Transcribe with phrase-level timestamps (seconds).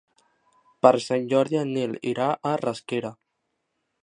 [0.85, 3.17] Per Sant Jordi en Nil irà a Rasquera.